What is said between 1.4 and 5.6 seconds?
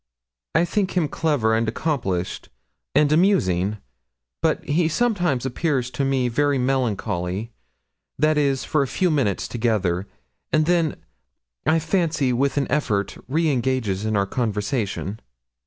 and accomplished, and amusing; but he sometimes